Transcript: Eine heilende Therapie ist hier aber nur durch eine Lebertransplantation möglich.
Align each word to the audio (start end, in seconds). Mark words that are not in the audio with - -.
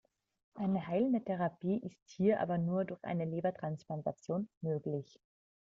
Eine 0.55 0.87
heilende 0.87 1.23
Therapie 1.23 1.77
ist 1.79 1.99
hier 2.05 2.39
aber 2.39 2.57
nur 2.57 2.85
durch 2.85 3.03
eine 3.03 3.23
Lebertransplantation 3.25 4.49
möglich. 4.61 5.19